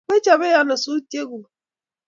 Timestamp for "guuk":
1.29-1.45